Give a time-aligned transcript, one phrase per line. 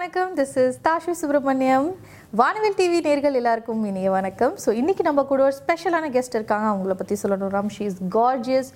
[0.00, 0.30] வணக்கம்.
[0.36, 1.88] This is தாஷு Subramaniam
[2.40, 4.54] வானவில் TV நேர்கள் எல்லாருக்கும் இனிய வணக்கம்.
[4.62, 6.66] ஸோ இன்றைக்கி நம்ம கூட ஒரு ஸ்பெஷலான கெஸ்ட் இருக்காங்க.
[6.70, 7.50] அவங்கள பற்றி சொல்லணும்.
[7.56, 8.70] Ram she is gorgeous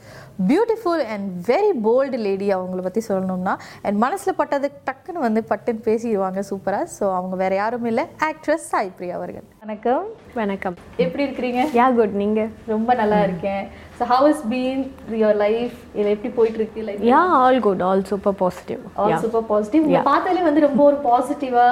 [0.50, 3.54] beautiful and very bold lady அவங்கள பற்றி சொல்லணும்னா.
[3.86, 6.42] அண்ட் மனசில் பட்டது டக்குன்னு வந்து பட்டுன்னு பேசிடுவாங்க.
[6.50, 9.46] சூப்பராக ஸோ அவங்க வேறு யாரும் இல்லை ஆக்ட்ரஸ் சாய் பிரியா அவர்கள்.
[9.64, 10.06] வணக்கம்.
[10.38, 10.74] வணக்கம்.
[11.02, 11.60] எப்படி இருக்கிறீங்க?
[11.76, 12.40] யா குட் நீங்க?
[12.72, 13.62] ரொம்ப நல்லா இருக்கேன்.
[13.98, 14.82] So how is been
[15.20, 19.46] your life இது எப்படி போயிட்டு இருக்கு life yeah all good all super positive all super
[19.52, 21.66] positive உங்க பார்த்தாலே வந்து ரொம்ப ஒரு பாசிட்டிவா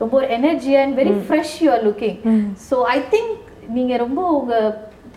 [0.00, 2.18] ரொம்ப ஒரு energy and very fresh you are looking
[2.68, 3.34] so I think
[3.78, 4.54] நீங்க ரொம்ப உங்க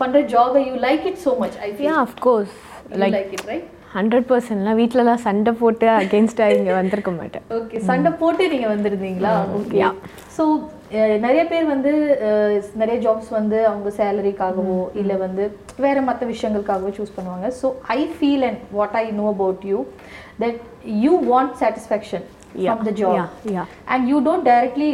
[0.04, 2.56] பண்ற ஜாபை you like it so much I yeah feel of course
[3.06, 7.46] like it right hundred பர்சன்ட்லாம் வீட்டிலலாம் சண்டை போட்டு அகேன்ஸ்டாக இங்கே வந்திருக்க மாட்டேன்.
[7.58, 9.32] ஓகே சண்டை போட்டு நீங்க வந்திருந்தீங்களா?
[9.60, 9.94] Okay yeah.
[10.36, 10.44] ஸோ
[11.26, 11.92] நிறைய பேர் வந்து
[12.82, 15.44] நிறைய ஜாப்ஸ் வந்து அவங்க சேலரிக்காகவோ இல்ல வந்து
[15.86, 17.48] வேற மற்ற விஷயங்களுக்காகவோ சூஸ் பண்ணுவாங்க.
[17.62, 19.80] So I feel and what I know about you
[20.44, 20.60] that
[21.06, 23.16] you want satisfaction Yeah, from the job.
[23.16, 23.66] Yeah, yeah.
[23.94, 24.88] and you don't directly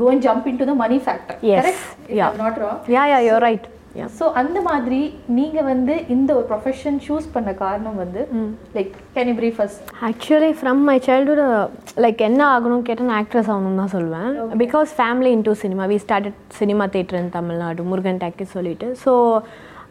[0.00, 1.36] go and jump into the money factor.
[1.50, 1.78] Yes, correct?
[2.08, 2.30] If yeah.
[2.30, 2.78] I'm not wrong.
[2.94, 3.75] Yeah yeah you right yeah
[4.18, 5.00] so அந்த மாதிரி
[5.38, 8.22] நீங்க வந்து இந்த ஒரு profession choose பண்ண காரணம் வந்து
[8.76, 9.76] like can you brief us
[10.10, 11.44] actually from my childhood
[12.06, 14.32] like என்ன ஆகணும்னு கேட்டால் நான் ஆக்ட்ரஸ் ஆகணும்னு தான் சொல்லுவேன்
[14.64, 18.88] because family into cinema we started cinema theatre in Tamil Nadu Murugan talkie சொல்லிட்டு.
[19.04, 19.12] ஸோ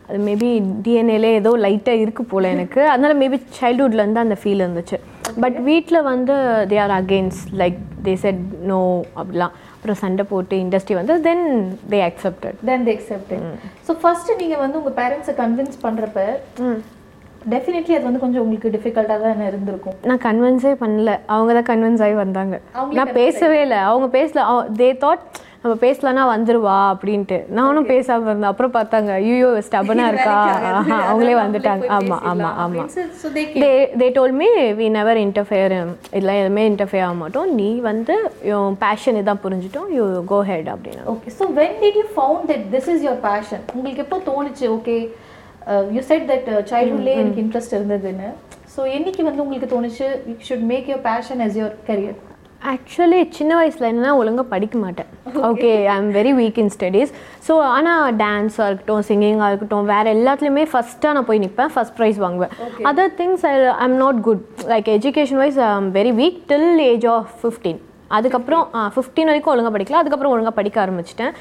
[0.08, 0.50] அது மேபி
[0.86, 2.81] டிஎன்ஏலே ஏதோ லைட்டாக இருக்கு போல் எனக்கு.
[2.94, 4.97] அதனால மேபி சைல்டுஹுட்லேருந்து அந்த ஃபீல் இருந்துச்சு.
[5.44, 6.34] பட் வீட்டில் வந்து
[6.72, 8.80] they are against like they said no
[9.19, 9.56] அப்படிலாம்.
[9.86, 11.44] அப்புறம் சண்டை போட்டு இண்டஸ்ட்ரி வந்து then
[11.91, 13.44] they accepted then they accepted
[13.88, 16.22] so first நீங்க வந்து உங்க பேரண்ட்ஸை கன்வின்ஸ் பண்றப்ப
[17.53, 19.97] டெஃபினெட்லி அது வந்து கொஞ்சம் உங்களுக்கு டிஃபிகல்ட்டாக தான் இருந்திருக்கும்.
[20.09, 21.11] நான் கன்வின்ஸே பண்ணல.
[21.33, 22.56] அவங்க தான் கன்வின்ஸ் ஆகி வந்தாங்க.
[23.00, 23.80] நான் பேசவே இல்லை.
[23.89, 24.45] அவங்க பேசல.
[24.80, 25.25] தே தாட்
[25.66, 27.38] நம்ம பேசலன்னா வந்துருவா அப்படின்ட்டு.
[27.60, 28.50] நானும் பேசாம இருந்தேன்.
[28.52, 30.36] அப்புறம் பார்த்தாங்க ஐயோ ஸ்டபனா இருக்கா?
[31.08, 31.86] அவங்களே வந்துட்டாங்க.
[31.96, 32.84] ஆமா ஆமா ஆமா.
[33.22, 33.30] So
[33.64, 33.72] they
[34.02, 34.50] they told me
[34.80, 35.76] we never interfere
[36.18, 37.48] இதெல்லாம் எதுவுமே இன்டர்ஃபியர் ஆக மாட்டோம்.
[37.62, 38.18] நீ வந்து
[38.84, 39.88] பேஷன் இதான் புரிஞ்சுட்டோம்.
[39.98, 41.06] யூ கோ ஹெட் அப்படின்னு.
[41.16, 44.98] Okay so when did you found that this is your passion உங்களுக்கு எப்போ தோணுச்சு ஓகே
[45.98, 48.30] யூ செட் தட் சைல்ட்ஹுட்லேயே எனக்கு இன்ட்ரெஸ்ட் இருந்ததுன்னு.
[48.75, 52.22] ஸோ என்னைக்கு வந்து உங்களுக்கு தோணுச்சு you should make your passion as your career
[52.62, 55.10] actually சின்ன வயசில் என்னன்னா ஒழுங்காக படிக்க மாட்டேன்.
[55.50, 57.12] Okay I am very weak in studies
[57.48, 62.54] so ஆனால் டான்ஸாக இருக்கட்டும் சிங்கிங்காக இருக்கட்டும் வேறு எல்லாத்துலேயுமே ஃபஸ்ட்டாக நான் போய் நிற்பேன் ஃபஸ்ட் ப்ரைஸ் வாங்குவேன்.
[62.92, 63.54] Other things I
[63.86, 67.82] I'm not good like education wise I am very weak till age of fifteen
[68.18, 68.64] அதுக்கப்புறம்
[68.96, 70.00] ஃபிஃப்டீன் வரைக்கும் ஒழுங்காக படிக்கல.
[70.02, 71.32] அதுக்கப்புறம் ஒழுங்காக படிக்க ஆரம்பிச்சிட்டேன்.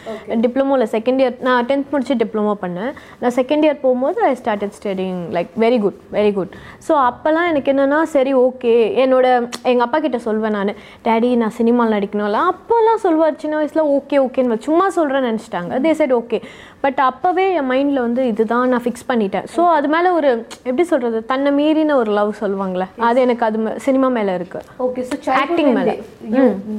[0.45, 2.93] டிப்ளமோவில் செகண்ட் இயர் நான் டென்த் முடிச்சு டிப்ளமோ பண்ணேன்.
[3.23, 6.53] நான் செகண்ட் இயர் போகும்போது I started studying like very good very good
[6.87, 9.27] so அப்போல்லாம் எனக்கு என்னென்னா சரி ஓகே என்னோட
[9.73, 10.73] எங்கள் அப்பா கிட்ட சொல்வேன் நான்
[11.09, 15.81] டேடி நான் சினிமாவில் நடிக்கணும்ல அப்போல்லாம் சொல்வார் சின்ன வயசில் ஓகே ஓகேன்னு சும்மா சொல்கிறேன்னு நினச்சிட்டாங்க.
[15.87, 16.41] தே சைட் ஓகே
[16.87, 19.47] பட் அப்போவே என் மைண்டில் வந்து இதுதான் நான் ஃபிக்ஸ் பண்ணிட்டேன்.
[19.57, 20.31] ஸோ அது மேலே ஒரு
[20.69, 23.59] எப்படி சொல்கிறது தன்னை மீறின ஒரு லவ் சொல்லுவாங்களே அது எனக்கு அது
[23.89, 25.93] சினிமா மேலே இருக்குது ஓகே ஸோ Acting மேல.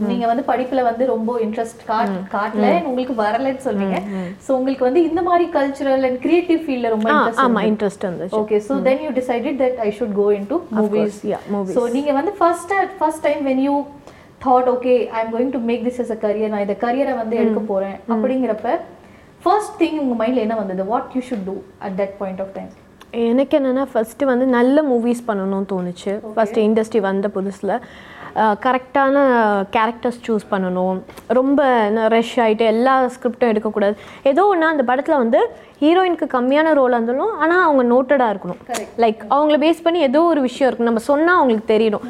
[0.10, 1.82] நீங்க வந்து படிப்புல வந்து ரொம்ப இன்ட்ரெஸ்ட்
[2.34, 3.98] காட்டல உங்களுக்கு வரலன்னு சொன்னீங்க
[4.46, 8.38] ஸோ உங்களுக்கு வந்து இந்த மாதிரி கல்ச்சுரல் அண்ட் கிரியேட்டிவ் ஃபீல்ட்ல ரொம்ப இன்ட்ரெஸ்ட் ஆமாம் இன்ட்ரெஸ்ட் இருந்துச்சு.
[8.42, 11.76] Okay so then you decided that I should go in to movies yeah, movies.
[11.78, 13.76] So நீங்க வந்து first first time when you
[14.42, 17.36] thought okay I am going to make this as a career நான் இந்த கரியரை வந்து
[17.44, 18.70] எடுக்க போறேன் அப்படிங்கிறப்ப
[19.46, 20.84] first thing உங்க மைண்ட்ல என்ன வந்தது?
[20.94, 21.56] What you should do
[21.86, 22.72] at that point of time
[23.28, 26.14] எனக்கு என்னென்னா ஃபஸ்ட்டு வந்து நல்ல மூவிஸ் பண்ணணும்னு தோணுச்சு.
[26.36, 27.74] ஃபஸ்ட்டு இண்டஸ்ட்ரி வந்த புதுசில்.
[28.66, 29.16] கரெக்டான
[29.76, 30.98] கேரக்டர்ஸ் சூஸ் பண்ணணும்.
[31.38, 31.62] ரொம்ப
[32.14, 33.96] ரஷ் ஆகிட்டு எல்லா ஸ்கிரிப்டும் எடுக்கக்கூடாது.
[34.32, 35.42] ஏதோ ஒன்று அந்த படத்தில் வந்து
[35.84, 38.62] ஹீரோயினுக்கு கம்மியான ரோலாக இருந்தாலும் ஆனால் அவங்க நோட்டடாக இருக்கணும்.
[39.04, 42.06] லைக் அவங்கள பேஸ் பண்ணி ஏதோ ஒரு விஷயம் இருக்கும் நம்ம சொன்னால் அவங்களுக்கு தெரியணும்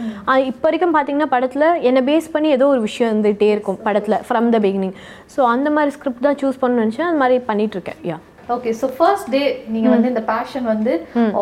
[0.51, 4.59] இப்போ வரைக்கும் பார்த்தீங்கன்னா படத்தில் என்னை பேஸ் பண்ணி ஏதோ ஒரு விஷயம் இருந்துகிட்டே இருக்கும் படத்தில் ஃப்ரம் த
[4.67, 4.95] பிகினிங்
[5.35, 7.09] ஸோ அந்த மாதிரி ஸ்கிரிப்ட் தான் சூஸ் பண்ணணும்னு நினச்சேன்.
[7.11, 8.17] அது மாதிரி பண்ணிகிட்ருக்கேன் yeah
[8.55, 9.43] okay so first day
[9.75, 10.91] நீங்க வந்து இந்த பேஷன் வந்து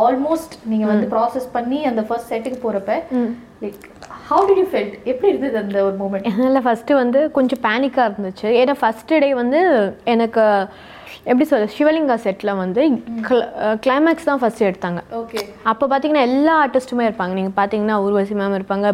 [0.04, 2.94] ஆல்மோஸ்ட் நீங்க வந்து ப்ராசஸ் பண்ணி அந்த ஃபர்ஸ்ட் செட்டுக்கு போறப்ப
[3.64, 3.82] like
[4.29, 8.47] how did you felt எப்படி இருந்தது அந்த ஒரு மூமெண்ட் என்னால் ஃபஸ்ட்டு வந்து கொஞ்சம் பேனிக்காக இருந்துச்சு.
[8.61, 9.61] ஏன்னா ஃபஸ்ட்டு டே வந்து
[10.13, 10.44] எனக்கு
[11.31, 12.81] எப்படி சொல்ல சிவலிங்கா செட்டில் வந்து
[13.84, 15.01] கிளைமேக்ஸ் தான் ஃபஸ்ட்டு எடுத்தாங்க.
[15.19, 15.41] ஓகே
[15.72, 17.34] அப்போ பார்த்தீங்கன்னா எல்லா ஆர்டிஸ்ட்டுமே இருப்பாங்க.
[17.40, 18.90] நீங்கள் பார்த்தீங்கன்னா ஊர்வசி மேம் இருப்பாங்க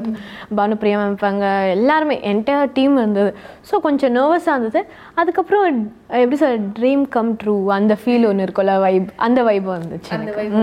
[0.59, 1.45] பானுப்பிரியா மேம் இருப்பாங்க
[1.77, 3.31] எல்லாருமே என்டையர் டீம் இருந்தது.
[3.69, 4.83] ஸோ கொஞ்சம் நர்வஸாக இருந்தது.
[5.21, 5.65] அதுக்கப்புறம்
[6.17, 10.31] எப்படி சொல்ல ட்ரீம் கம் ட்ரூ அந்த ஃபீல் ஒன்று இருக்கும்ல வைப் அந்த வைப் வந்துச்சு அந்த.
[10.38, 10.56] Vibe.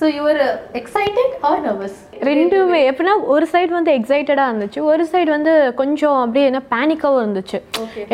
[0.00, 0.40] So your
[0.80, 1.96] excited or nervous
[2.28, 2.80] ரெண்டுமே.
[2.90, 4.80] எப்படின்னா ஒரு சைடு வந்து எக்ஸைட்டடாக இருந்துச்சு.
[4.90, 7.58] ஒரு சைடு வந்து கொஞ்சம் அப்படியே என்ன பேனிக்காகவும் இருந்துச்சு.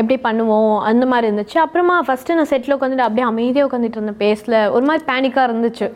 [0.00, 0.76] எப்படி பண்ணுவோம்?
[0.90, 1.58] அந்த மாதிரி இருந்துச்சு.
[1.67, 5.88] அப்புறமா ஃபஸ்ட்டு நான் செட்டில் உட்காந்துட்டு அப்படியே அமைதியாக உட்காந்துட்டு இருந்தேன் பேசல ஒரு மாதிரி பேனிக்காக இருந்துச்சு.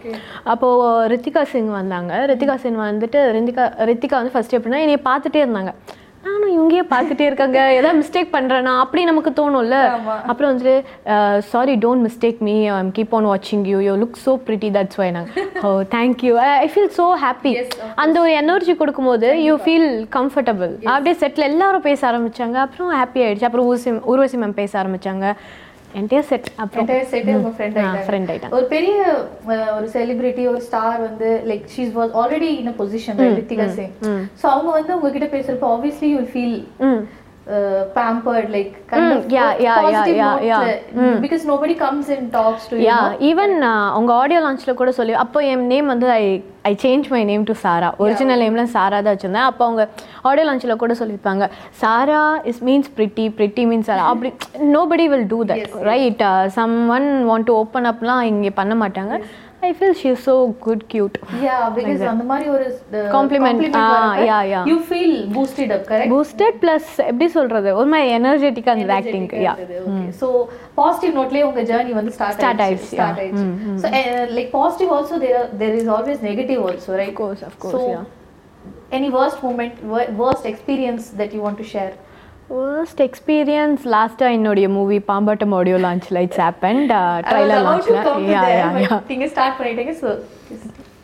[0.52, 2.12] அப்போது ரித்திகா சிங் வந்தாங்க.
[2.32, 5.72] ரித்திகா சிங் வந்துட்டு ரித்திகா ரித்திகா வந்து ஃபஸ்ட்டு எப்படின்னா என்னைய பார்த்துட்டே இருந்தாங்க.
[6.26, 7.58] நானும் இவங்க ஏன் பார்த்துட்டே இருக்காங்க.
[7.78, 8.72] ஏதாவது மிஸ்டேக் பண்றேனா?
[8.82, 9.78] அப்படி நமக்கு தோணும்ல.
[10.30, 10.74] அப்புறம் வந்துட்டு
[11.52, 15.08] sorry don't mistake me I'm keep on வாட்சிங் you you look so pretty that's why
[15.16, 16.32] நாங்கள் ஓ thank you
[16.64, 17.52] I feel so happy
[18.04, 22.58] அந்த ஒரு எனர்ஜி கொடுக்கும்போது யூ ஃபீல் கம்ஃபர்டபுள் அப்படியே செட்டில் எல்லாரும் பேச ஆரம்பிச்சாங்க.
[22.66, 23.48] அப்புறம் ஹாப்பி ஆயிடுச்சு.
[23.50, 25.26] அப்புறம் ஊசி ஊர்வசி மேம் பேச ஆரம்பிச்சாங்க.
[25.98, 26.82] என்கிட்ட செட் அப்புறம்.
[26.84, 28.54] என்டையர் செட்டே உங்க ஃப்ரெண்ட் ஆயிட்டாங்க ஃப்ரெண்ட் ஆயிட்டாங்க.
[28.58, 28.94] ஒரு பெரிய
[29.78, 33.92] ஒரு செலிபிரிட்டி ஒரு ஸ்டார் வந்து like she's was already in a position Ritika Singh
[34.40, 36.56] so அவங்க வந்து உங்ககிட்ட பேசுறப்ப obviously you feel
[37.46, 40.60] hmm pampered like kind Mm, of yeah, yeah, positive yeah, note, yeah,
[41.06, 43.18] uh, because nobody comes and talks to you you know?
[43.28, 43.54] Even
[43.96, 46.22] அவங்க audio லான்ச்சில் கூட சொல்லி அப்போ என் நேம் வந்து I
[46.70, 49.48] I change my name to Sara original நேம்ல சாரா தான் வச்சிருந்தேன்.
[49.50, 49.82] அப்போ அவங்க
[50.30, 51.46] ஆடியோ லான்ச்சில் கூட சொல்லியிருப்பாங்க
[51.82, 54.30] Sara is means pretty pretty means Sara அப்படி
[54.76, 56.24] nobody will do that right
[56.58, 59.14] some one want to open அப்லாம் இங்கே பண்ண மாட்டாங்க.
[59.66, 60.34] I feel she is so
[60.64, 62.66] good cute yeah because அந்த மாதிரி ஒரு
[63.16, 63.58] Compliment.
[63.66, 64.64] வரப்ப yeah, yeah.
[64.70, 66.10] you feel boosted up correct?
[66.14, 67.70] Boosted plus எப்படி சொல்றது?
[67.80, 69.54] ஒரு மாதிரி எனர்ஜெட்டிக்காக அந்த ஆக்டிங்க்கு யா
[70.20, 70.28] ஸோ
[70.80, 73.46] பாசிட்டிவ் நோட்லயே உங்க ஜர்னி வந்து ஸ்டார்ட் Start ஆயிடுச்சு, ஸ்டார்ட் ஆயிடுச்சு.
[73.82, 73.86] So
[74.38, 78.04] like positive also there there is always negative also right course, of course, yeah.
[78.98, 79.76] Any worst moment
[80.22, 81.94] worst experience that you want to share
[82.48, 86.80] first experience லாஸ்ட்டாக என்னுடைய movie Pambattam audio லான்ச்சில் it's happen
[87.26, 88.00] trailer லான்ச்சில்
[88.32, 90.10] yeah yeah yeah நீங்க start பண்ணிட்டீங்க so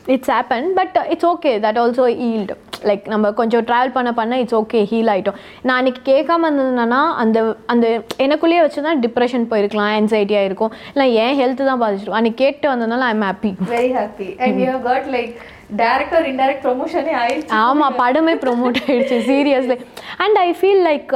[0.06, 2.54] it's happen but it's okay that also yield
[2.88, 7.38] like நம்ம கொஞ்சம் travel பண்ண பண்ண இட்ஸ் ஓகே ஹீல் ஆகிட்டோம் நான் அன்றைக்கி கேட்காம இருந்ததுன்னா அந்த
[7.66, 7.86] அந்த
[8.24, 13.08] எனக்குள்ளேயே வச்சு தான் டிப்ரெஷன் போயிருக்கலாம் ஆன்சைட்டியாக இருக்கும் இல்லை என் ஹெல்த் தான் பாதிச்சிடும் அன்றைக்கி கேட்டு வந்ததுனால
[13.12, 15.34] I'm happy very happy and you got like
[15.82, 17.54] direct or indirect ப்ரொமோஷனே ஆயிடுச்சு.
[17.66, 19.78] ஆமாம் படமே ப்ரொமோட் ஆயிடுச்சு seriously
[20.24, 21.14] and I feel like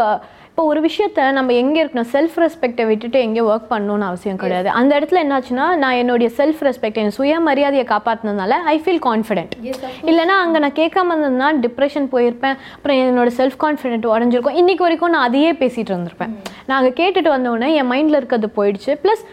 [0.48, 2.08] இப்போ ஒரு விஷயத்த நம்ம எங்கே இருக்கணும்?
[2.12, 4.68] செல்ஃப் ரெஸ்பெக்டை விட்டுட்டு எங்கேயும் ஒர்க் பண்ணணும்னு அவசியம் கிடையாது.
[4.80, 9.54] அந்த இடத்துல என்னாச்சுன்னா நான் என்னுடைய செல்ஃப் ரெஸ்பெக்ட் என் சுயமரியாதையை காப்பாற்றினதுனால ஐ ஃபீல் கான்ஃபிடென்ட்
[10.10, 12.58] இல்லைனா அங்கே நான் கேட்காம இருந்ததுன்னா டிப்ரெஷன் போயிருப்பேன்.
[12.76, 14.58] அப்புறம் என்னோட செல்ஃப் கான்ஃபிடென்ட் உடஞ்சிருக்கும்.
[14.62, 16.34] இன்னைக்கு வரைக்கும் நான் அதையே பேசிகிட்டு இருந்திருப்பேன்.
[16.66, 18.94] நான் அங்கே கேட்டுட்டு வந்தோடனே என் மைண்டில் இருக்கிறது போயிடுச்சு.
[19.04, 19.24] Plus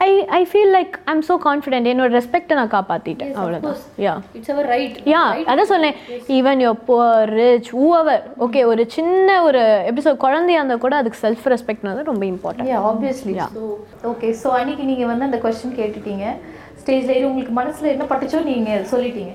[0.00, 0.08] I
[0.38, 4.68] I feel like I am so confident என்னோட ரெஸ்பெக்டை நான் காப்பாற்றிட்டேன் அவ்வளோதான் yeah it's our
[4.72, 5.22] right yeah
[5.52, 5.96] அதான் சொன்னேன்.
[6.38, 11.22] Even you poor rich whoever okay ஒரு சின்ன ஒரு எப்படி சொல் குழந்தையா இருந்தால் கூட அதுக்கு
[11.24, 13.64] செல்ஃப் ரெஸ்பெக்ட்னது ரொம்ப important yeah obviously so
[14.12, 16.26] okay so அன்னைக்கு நீங்க வந்து அந்த கொஸ்டின் கேட்டுட்டீங்க.
[16.80, 19.32] ஸ்டேஜ்ல ஏறி உங்களுக்கு மனசுல என்ன பட்டுச்சோ நீங்க சொல்லிட்டீங்க.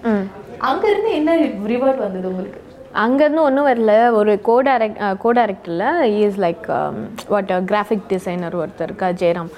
[0.70, 1.32] அங்க இருந்து என்ன
[1.72, 2.60] ரிவர்ட் வந்தது உங்களுக்கு?
[3.04, 3.92] அங்கேருந்து ஒன்றும் வரல.
[4.20, 5.86] ஒரு co direct co டைரக்டரில்
[6.26, 6.66] is like
[7.34, 9.52] what graphic designer ஒருத்தர் இருக்கா ஜெயராம்.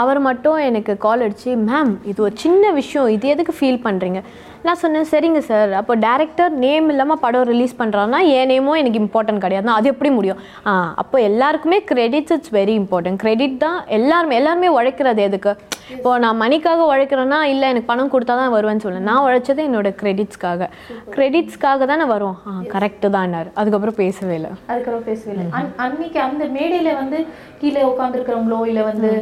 [0.00, 3.08] அவர் மட்டும் எனக்கு கால் அடிச்சு மேம் இது ஒரு சின்ன விஷயம்.
[3.16, 4.20] இது எதுக்கு ஃபீல் பண்ணுறீங்க
[4.66, 9.42] நான் சொன்னேன் சரிங்க சார் அப்போ டேரக்டர் நேம் இல்லாமல் படம் ரிலீஸ் பண்ணுறான்னா என் நேமும் எனக்கு இம்பார்ட்டன்ட்
[9.44, 9.70] கிடையாது.
[9.78, 10.40] அது எப்படி முடியும்?
[10.68, 15.52] ஆ அப்போ எல்லாருக்குமே credits it's very important credit தான் எல்லாருமே எல்லாருமே உழைக்கிறது எதுக்கு?
[15.96, 20.68] இப்போ நான் மணிக்காக உழைக்கிறேன்னா இல்லை எனக்கு பணம் கொடுத்தா தான் வருவேன்னு சொல்ல நான் உழைச்சது என்னோட கிரெடிட்ஸ்க்காக
[21.14, 22.36] கிரெடிட்ஸ்க்காக தானே வரும்?
[22.48, 24.50] ஆ கரெக்டு தான்னார் அதுக்கப்புறம் பேசவே இல்லை.
[24.70, 25.46] அதுக்கப்புறம் பேசவே இல்லை.
[25.84, 27.20] அன்னைக்கு அந்த மேடையில் வந்து
[27.60, 29.12] கீழே உட்காந்துருக்கிறவங்களோ இல்லை வந்து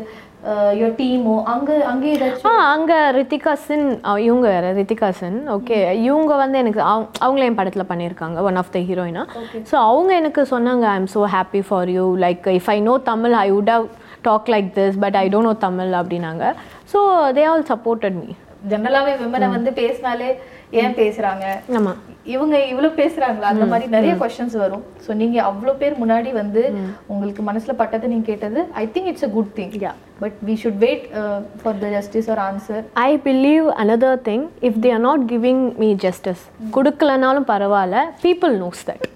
[0.78, 5.78] யோர் டீமோ அங்க அங்கே ஏதாச்சும் ஆ அங்கே ரித்திகா சின் அஹ் இவங்க வேறு ரித்திகா சின் ஓகே
[6.02, 9.22] இவங்க வந்து எனக்கு அவங்க அவங்களே என் படத்தில் பண்ணியிருக்காங்க ஒன் ஆஃப் த ஹீரோயினா
[9.70, 13.36] ஸோ அவங்க எனக்கு சொன்னாங்க I am so happy for you like if I know Tamil
[13.40, 13.86] I would have
[14.22, 16.44] talk like this but I don't know Tamil அப்படின்னாங்க
[16.92, 17.00] so
[17.38, 18.28] they all supported me
[18.70, 20.28] ஜெனரலாவே விமனை வந்து பேசினாலே
[20.78, 21.44] ஏன் பேசுறாங்க?
[21.78, 23.50] ஆமாம் இவங்க இவ்வளவு பேசுறாங்களா?
[23.52, 24.82] அந்த மாதிரி நிறைய கொஸ்டின்ஸ் வரும்.
[25.04, 26.62] சோ நீங்க அவ்வளோ பேர் முன்னாடி வந்து
[27.06, 29.70] உங்களுக்கு மனசுல பட்டதை நீங்க கேட்டது I think it's a good thing
[30.22, 31.04] but we should wait
[31.62, 35.90] for the justice or answer I believe another thing if they are not giving me
[36.06, 36.44] justice
[36.78, 39.06] கொடுக்கலனாலும் பரவாயில்ல பீப்புள் நோஸ் தட்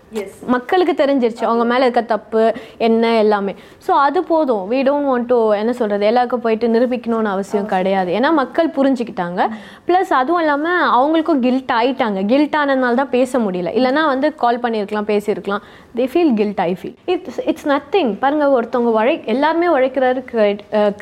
[0.52, 2.40] மக்களுக்கு தெரிஞ்சிருச்சு அவங்க மேலே இருக்க தப்பு
[2.86, 3.52] என்ன எல்லாமே.
[3.86, 4.62] ஸோ அது போதும்.
[4.72, 8.10] We don't want to என்ன சொல்கிறது எல்லாருக்கும் போயிட்டு நிரூபிக்கணும்னு அவசியம் கிடையாது.
[8.18, 9.40] ஏன்னா மக்கள் புரிஞ்சுக்கிட்டாங்க.
[9.88, 12.20] ப்ளஸ் அதுவும் இல்லாமல் அவங்களுக்கும் கில்ட் ஆயிட்டாங்க.
[12.32, 13.72] கில்ட் ஆனதுனால தான் பேச முடியல.
[13.80, 15.64] இல்லைன்னா வந்து கால் பண்ணியிருக்கலாம் பேசியிருக்கலாம்.
[15.98, 20.22] They feel guilt I feel it's it's nothing பாருங்க ஒருத்தவங்க உழை எல்லாருமே உழைக்கிறாரு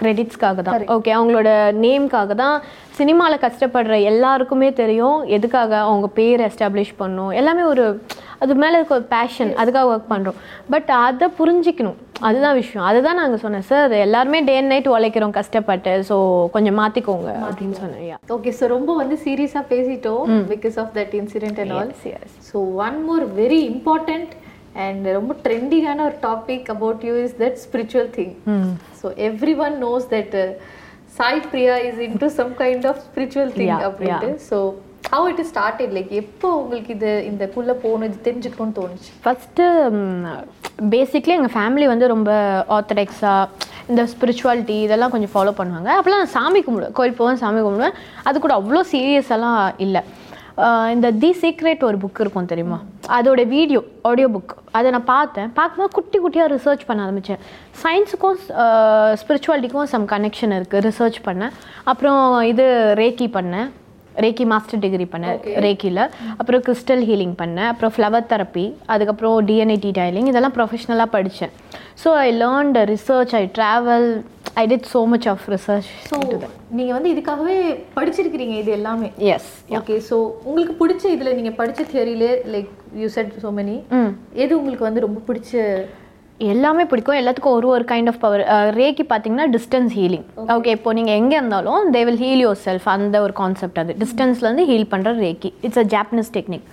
[0.01, 0.87] கிரெடிட்ஸ்க்காக தான்.
[0.97, 1.51] ஓகே அவங்களோட
[1.85, 2.57] நேம்க்காக தான்.
[3.01, 5.19] சினிமாவில் கஷ்டப்படுற எல்லாருக்குமே தெரியும்.
[5.37, 7.85] எதுக்காக அவங்க பேர் எஸ்டாப்ளிஷ் பண்ணணும் எல்லாமே ஒரு
[8.45, 10.37] அது மேலே இருக்க ஒரு பேஷன் அதுக்காக ஒர்க் பண்ணுறோம்
[10.73, 11.97] பட் அதை புரிஞ்சிக்கணும்.
[12.29, 12.85] அதுதான் விஷயம்.
[12.91, 15.93] அதுதான் நாங்கள் சொன்னேன் சார் எல்லாருமே டே அண்ட் நைட் உழைக்கிறோம் கஷ்டப்பட்டு.
[16.09, 16.17] ஸோ
[16.57, 18.21] கொஞ்சம் மாற்றிக்கோங்க அப்படின்னு சொன்னேன்.
[18.37, 21.95] ஓகே ஸோ ரொம்ப வந்து சீரியஸா பேசிட்டோம் because of that incident and all.
[22.51, 24.33] So one more very important
[24.87, 28.35] and ரொம்ப ட்ரெண்டிங்கான ஒரு topic about you is that spiritual thing
[29.01, 30.37] so every one knows that
[31.21, 34.31] Sai Priya is in to some kind of spiritual thing அப்படின்ட்டு.
[34.51, 34.59] So
[35.13, 39.11] how it is started like எப்போ உங்களுக்கு இது இந்தக்குள்ளே போகணும் இது தெரிஞ்சுக்கணும்னு தோணுச்சு?
[39.25, 39.65] ஃபஸ்ட்டு
[40.95, 42.31] பேசிக்லி எங்கள் ஃபேமிலி வந்து ரொம்ப
[42.77, 45.91] ஆர்த்தடாக்ஸாக இந்த ஸ்பிரிச்சுவாலிட்டி இதெல்லாம் கொஞ்சம் ஃபாலோ பண்ணுவாங்க.
[45.99, 46.95] அப்போலாம் நான் சாமி கும்பிடுவேன்.
[46.99, 47.97] கோயில் போவேன் சாமி கும்பிடுவேன்.
[48.29, 50.03] அது கூட அவ்வளோ சீரியஸ் எல்லாம் இல்லை.
[50.93, 52.79] இந்த தி சீக்ரெட் ஒரு புக் இருக்கும் தெரியுமா?
[53.17, 55.51] அதோட வீடியோ ஆடியோ புக் அதை நான் பார்த்தேன்.
[55.59, 57.43] பார்க்கும்போது குட்டி குட்டியாக ரிசர்ச் பண்ண ஆரம்பித்தேன்
[57.83, 58.39] சயின்ஸுக்கும்
[59.21, 61.53] ஸ்பிரிச்சுவாலிட்டிக்கும் சம் கனெக்ஷன் இருக்குது ரிசர்ச் பண்ணேன்.
[61.93, 62.23] அப்புறம்
[62.53, 62.65] இது
[63.03, 63.69] ரேக்கி பண்ணேன்.
[64.25, 65.37] ரேக்கி மாஸ்டர் டிகிரி பண்ணேன்.
[65.65, 66.03] ரேக்கியில்
[66.41, 67.69] அப்புறம் கிறிஸ்டல் ஹீலிங் பண்ணேன்.
[67.73, 71.53] அப்புறம் ஃப்ளவர் தெரப்பி அதுக்கப்புறம் டிஎன்ஏ டீடைலிங் இதெல்லாம் ப்ரொஃபஷ்னலாக படித்தேன்
[72.03, 74.09] so I learnt research I travel
[74.57, 76.17] I did so much of research so
[76.79, 77.57] நீங்க வந்து இதுக்காகவே
[77.97, 79.09] படிச்சிருக்கிறீங்க இது எல்லாமே?
[79.35, 84.13] எஸ் ஓகே ஸோ உங்களுக்கு பிடிச்ச இதுல நீங்க படிச்ச தியரியில like you said so many hmm.
[84.45, 85.53] எது உங்களுக்கு வந்து ரொம்ப பிடிச்ச?
[86.51, 87.19] எல்லாமே பிடிக்கும்.
[87.21, 88.43] எல்லாத்துக்கும் ஒரு ஒரு கைண்ட் ஆஃப் பவர்
[88.77, 90.27] ரேக்கி பார்த்தீங்கன்னா டிஸ்டன்ஸ் ஹீலிங்
[90.57, 93.95] ஓகே இப்போ நீங்கள் எங்கே இருந்தாலும் they will heal your self அந்த ஒரு கான்செப்ட் அது.
[94.03, 96.67] டிஸ்டன்ஸ்லேருந்து ஹீல் பண்ணுற reiki it's a Japanese technique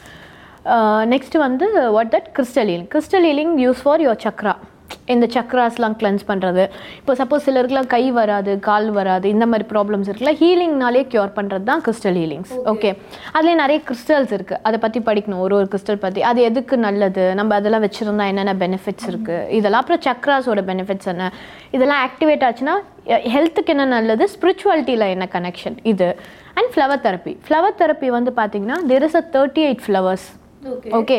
[1.13, 1.65] next வந்து
[1.95, 4.53] what that crystal healing crystal healing use for your chakra
[5.13, 6.63] இந்த சக்ராஸ்லாம் கிளென்ஸ் பண்ணுறது
[6.99, 11.83] இப்போ சப்போஸ் சிலருக்குலாம் கை வராது கால் வராது இந்த மாதிரி ப்ராப்ளம்ஸ் இருக்குல்ல ஹீலிங்னாலே க்யூர் பண்ணுறது தான்
[11.87, 12.91] கிறிஸ்டல் ஹீலிங்ஸ் ஓகே
[13.35, 17.25] அதுலேயே நிறைய கிறிஸ்டல்ஸ் இருக்குது அதை பற்றி படிக்கணும் ஒரு ஒரு கிறிஸ்டல் பற்றி அது எதுக்கு நல்லது?
[17.39, 21.27] நம்ம அதெல்லாம் வச்சுருந்தா என்னென்ன பெனிஃபிட்ஸ் இருக்குது இதெல்லாம் அப்புறம் சக்ராஸோட பெனிஃபிட்ஸ் என்ன?
[21.75, 22.75] இதெல்லாம் ஆக்டிவேட் ஆச்சுன்னா
[23.35, 24.25] ஹெல்த்துக்கு என்ன நல்லது?
[24.35, 26.09] ஸ்பிரிச்சுவாலிட்டியில் என்ன கனெக்ஷன் இது.
[26.59, 30.27] And flower therapy flower therapy வந்து பார்த்தீங்கன்னா there is a thirty eight flowers
[30.99, 31.17] okay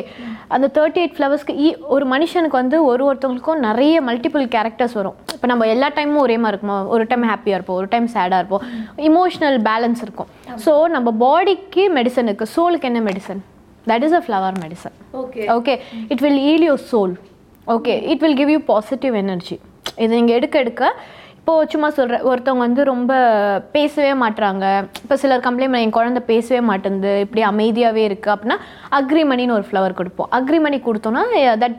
[0.54, 1.54] அந்த தேர்ட்டி எயிட் ஃப்ளவர்ஸ்க்கு
[1.94, 5.16] ஒரு மனுஷனுக்கு வந்து ஒரு ஒருத்தவங்களுக்கும் நிறைய மல்டிபிள் கேரக்டர்ஸ் வரும்.
[5.34, 6.78] இப்போ நம்ம எல்லா டைமும் ஒரே மாதிரி இருக்குமா?
[6.94, 8.64] ஒரு டைம் ஹாப்பியாக இருப்போம் ஒரு டைம் சேடாக இருப்போம்.
[9.10, 10.30] இமோஷனல் பேலன்ஸ் இருக்கும்.
[10.64, 13.42] ஸோ நம்ம பாடிக்கு மெடிசன் இருக்குது சோலுக்கு என்ன medicine
[13.90, 15.74] that is a flower medicine okay okay
[16.12, 17.14] it will heal your soul
[17.76, 19.56] okay it will give you positive energy
[20.02, 20.84] இது நீங்கள் எடுக்க எடுக்க
[21.46, 23.12] இப்போது சும்மா சொல்கிறேன் ஒருத்தவங்க வந்து ரொம்ப
[23.74, 24.64] பேசவே மாட்றாங்க.
[25.02, 28.56] இப்போ சிலர் கம்ப்ளைண்ட் என் குழந்தை பேசவே மாட்டேங்குது இப்படி அமைதியாகவே இருக்குது அப்படின்னா
[28.98, 30.28] அக்ரிமணின்னு ஒரு ஃப்ளவர் கொடுப்போம்.
[30.38, 31.22] அக்ரிமணி கொடுத்தோன்னா
[31.64, 31.78] தட்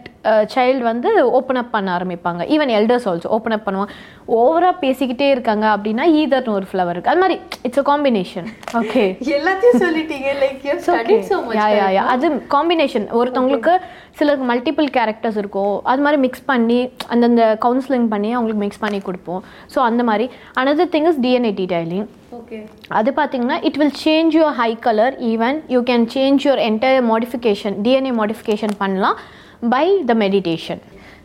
[0.53, 2.41] சைல்டு வந்து ஓப்பன் அப் பண்ண ஆரம்பிப்பாங்க.
[2.55, 3.93] Even elders also open up பண்ணுவாங்க.
[4.39, 8.49] ஓவராக பேசிக்கிட்டே இருக்காங்க அப்படின்னா ஈதர்னு ஒரு ஃப்ளவர் இருக்குது அது மாதிரி இட்ஸ் அ காம்பினேஷன்
[8.81, 9.03] ஓகே
[9.37, 10.31] எல்லாத்தையும் சொல்லிட்டீங்க.
[10.43, 10.65] லைக்
[12.15, 13.75] அது காம்பினேஷன் ஒருத்தவங்களுக்கு
[14.19, 16.79] சிலருக்கு மல்டிபிள் கேரக்டர்ஸ் இருக்கும் அது மாதிரி மிக்ஸ் பண்ணி
[17.13, 19.41] அந்தந்த கவுன்சிலிங் பண்ணி அவங்களுக்கு மிக்ஸ் பண்ணி கொடுப்போம்.
[19.75, 20.25] ஸோ அந்த மாதிரி.
[20.61, 22.07] Another thing is DNA detailing
[22.37, 22.57] okay
[22.99, 27.75] அது பார்த்தீங்கன்னா it will change your hair colour even you can change your entire modification
[27.85, 29.17] DNA modification பண்ணலாம்.
[29.73, 30.81] பை த மெடிடேஷன்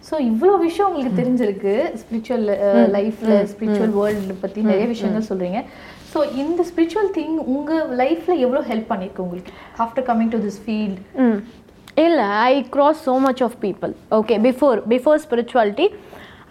[0.08, 2.46] ஸோ இவ்வளோ விஷயம் உங்களுக்கு தெரிஞ்சிருக்கு ஸ்பிரிச்சுவல்
[2.96, 5.58] லைஃப்ல ஸ்பிரிச்சுவல் வேர்ல்டு பற்றி நிறைய விஷயங்கள் சொல்றீங்க.
[6.12, 7.72] ஸோ இந்த ஸ்பிரிச்சுவல் திங் உங்க
[8.02, 9.52] லைஃப்ல எவ்வளோ ஹெல்ப் பண்ணிருக்கு உங்களுக்கு?
[9.84, 10.98] After coming to this field
[12.04, 13.92] இல்லை I cross so much of people.
[14.18, 15.86] Okay before before spirituality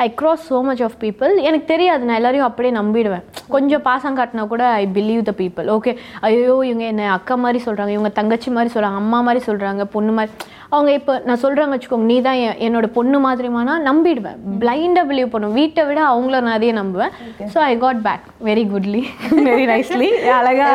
[0.06, 1.34] I cross so much of people.
[1.50, 3.24] எனக்கு தெரியாது நான் எல்லாரையும் அப்படியே நம்பிடுவேன்.
[3.56, 5.92] கொஞ்சம் பாசம் காட்டினா கூட I believe the people okay
[6.28, 10.34] ஐயோ இவங்க என்ன அக்கா மாதிரி சொல்கிறாங்க இவங்க தங்கச்சி மாதிரி சொல்கிறாங்க அம்மா மாதிரி சொல்கிறாங்க பொண்ணு மாதிரி.
[10.76, 14.38] அவங்க இப்போ நான் சொல்கிறாங்க வச்சுக்கோங்க நீ தான் என் என்னோட பொண்ணு மாதிரிமானா நம்பிடுவேன்.
[14.62, 17.14] பிளைண்டாக பிலீவ் பண்ணுவேன் வீட்டை விட அவங்கள நிறைய நம்புவேன்.
[17.54, 19.04] So I got back very goodly
[19.50, 20.68] very nicely அழகா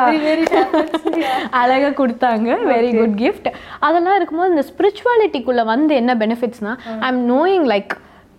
[1.62, 2.48] அழகாக கொடுத்தாங்க.
[2.72, 3.48] வெரி குட் கிஃப்ட்
[3.86, 7.94] அதெல்லாம் இருக்கும்போது இந்த ஸ்பிரிச்சுவாலிட்டிக்குள்ளே வந்து என்ன பெனிஃபிட்ஸ்னா ஐ எம் நோயிங் லைக்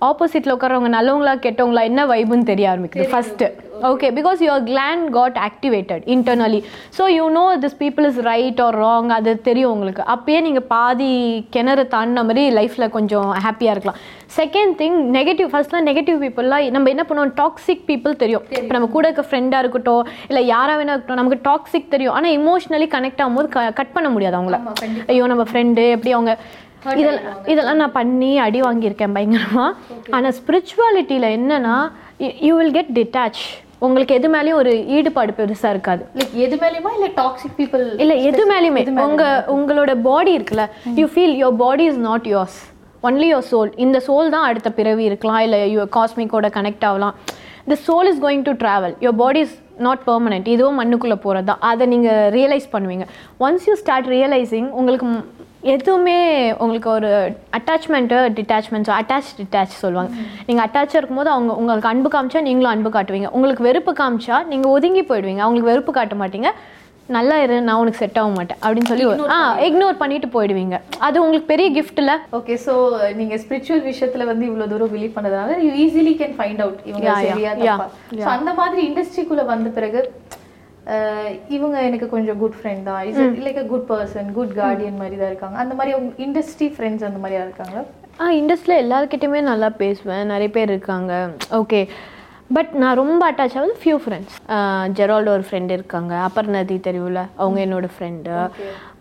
[0.07, 3.05] ஆப்போசிட்டில் உட்காரவங்க நல்லவங்களா கெட்டவங்களா என்ன வைபுன்னு தெரிய ஆரம்பிக்குது.
[3.13, 3.45] First
[3.89, 6.59] okay because your gland got activated internally
[6.97, 10.03] so you know this people is right or wrong அது தெரியும் உங்களுக்கு.
[10.13, 11.09] அப்பயே நீங்கள் பாதி
[11.55, 13.99] கிணறு தாண்டின மாதிரி லைஃப்பில் கொஞ்சம் ஹாப்பியாக இருக்கலாம்.
[14.37, 17.33] செகண்ட் திங் நெகட்டிவ் ஃபர்ஸ்ட்லாம் நெகட்டிவ் பீப்புளெலாம் நம்ம என்ன பண்ணுவோம்?
[17.41, 18.45] டாக்ஸிக் பீப்புள் தெரியும்.
[18.61, 22.15] இப்போ நம்ம கூட இருக்க ஃப்ரெண்டாக இருக்கட்டும் இல்லை யாராக வேணா இருக்கட்டும் நமக்கு டாக்ஸிக் தெரியும்.
[22.19, 24.59] ஆனால் இமோஷ்னலி கனெக்ட் ஆகும்போது கட் பண்ண முடியாது அவங்கள.
[25.13, 26.33] ஐயோ நம்ம ஃப்ரெண்டு எப்படி அவங்க
[27.01, 29.69] இதெல்லாம் இதெல்லாம் நான் பண்ணி அடி வாங்கியிருக்கேன் பயங்கரமாக
[30.17, 31.77] ஆனால் ஸ்பிரிச்சுவாலிட்டியில் என்னன்னா
[32.47, 33.41] யூ வில் கெட் டிட்டாச்
[33.85, 36.03] உங்களுக்கு எது மேலேயும் ஒரு ஈடுபாடு பெருசாக இருக்காது.
[36.19, 36.91] லைக் எது மேலேயுமா?
[36.97, 38.83] இல்லை டாக்ஸிக் பீப்புள் இல்லை எது மேலேயுமே.
[39.03, 39.23] உங்க
[39.55, 40.65] உங்களோட பாடி இருக்குல்ல
[41.01, 42.57] you feel your body is not yours
[43.07, 47.15] only your soul இந்த சோல் தான் அடுத்த பிறவி இருக்கலாம் இல்லை யுவர் காஸ்மிக்கோட கனெக்ட் ஆகலாம்.
[47.71, 49.55] The soul is going to travel your body is
[49.87, 53.05] not permanent இதுவும் மண்ணுக்குள்ளே போகிறது தான் அதை நீங்கள் ரியலைஸ் பண்ணுவீங்க.
[53.47, 55.07] ஒன்ஸ் யூ ஸ்டார்ட் ரியலைசிங் உங்களுக்கு
[55.73, 56.17] எதுவுமே
[56.63, 57.11] உங்களுக்கு ஒரு
[57.57, 60.11] அட்டாச்மெண்ட்டு டிட்டாச்மெண்ட்ஸோ அட்டாச் டிட்டாச் சொல்லுவாங்க.
[60.47, 63.29] நீங்கள் அட்டாச்சாக இருக்கும்போது அவங்க உங்களுக்கு அன்பு காமிச்சா நீங்களும் அன்பு காட்டுவீங்க.
[63.37, 65.43] உங்களுக்கு வெறுப்பு காமிச்சா நீங்கள் ஒதுங்கி போயிடுவீங்க.
[65.45, 66.51] அவங்களுக்கு வெறுப்பு காட்ட மாட்டீங்க.
[67.15, 69.37] நல்லா இரு நான் உனக்கு செட் ஆக மாட்டேன் அப்படின்னு சொல்லி ஆ
[69.67, 70.77] இக்னோர் பண்ணிட்டு போயிடுவீங்க.
[71.07, 72.73] அது உங்களுக்கு பெரிய கிஃப்ட்ல ஓகே ஸோ
[73.19, 78.53] நீங்க ஸ்பிரிச்சுவல் விஷயத்துல வந்து இவ்வளவு தூரம் பிலீவ் பண்ணதுனால you easily can find out இவங்க அந்த
[78.61, 80.01] மாதிரி இண்டஸ்ட்ரிக்குள்ள வந்த பிறகு
[81.55, 83.01] இவங்க எனக்கு கொஞ்சம் குட் ஃப்ரெண்ட் தான்.
[83.09, 85.57] Is like a good person good guardian மாதிரி தான் இருக்காங்க.
[85.63, 87.77] அந்த மாதிரி அவங்க இண்டஸ்ட்ரி ஃப்ரெண்ட்ஸ் அந்த மாதிரியா இருக்காங்க
[88.23, 90.23] ஆ இண்டஸ்ட்ரியில் எல்லாருக்கிட்டையுமே நல்லா பேசுவேன்.
[90.33, 91.13] நிறைய பேர் இருக்காங்க.
[91.61, 91.81] ஓகே
[92.55, 94.35] பட் நான் ரொம்ப அட்டாச் ஆகுது ஃபியூ ஃப்ரெண்ட்ஸ்
[94.99, 96.13] ஜெரால்டு ஒரு ஃப்ரெண்ட் இருக்காங்க.
[96.27, 97.21] அப்பர் நதி தெருவில்.
[97.41, 98.31] அவங்க என்னோட friend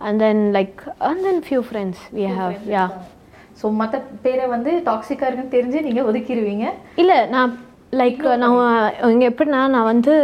[0.07, 2.85] and then like and then few friends we have yeah
[3.61, 6.66] so மற்ற பேரை வந்து டாக்ஸிக்காக இருக்குன்னு தெரிஞ்சு நீங்க ஒதுக்கிடுவீங்க
[7.02, 7.52] இல்லை நான்
[8.00, 8.59] லைக் நான்
[9.14, 10.14] இங்கே எப்படின்னா நான் வந்து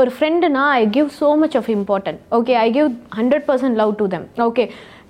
[0.00, 4.04] ஒரு ஃப்ரெண்டுனா I give so much of important okay I give hundred percent love to
[4.14, 4.64] them okay